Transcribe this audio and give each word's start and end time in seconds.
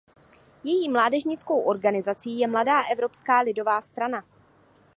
Její 0.63 0.89
mládežnickou 0.89 1.61
organizací 1.61 2.39
je 2.39 2.47
Mladá 2.47 2.81
evropská 2.91 3.39
lidová 3.39 3.81
strana. 3.81 4.23